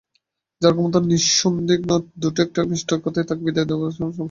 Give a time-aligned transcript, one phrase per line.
[0.61, 1.89] যাঁর ক্ষমতা নিঃসন্দিগ্ধ,
[2.21, 4.19] দুটো একটা মিষ্ট কথায় তাঁকে বিদায় করা তাঁর অসম্মাননা।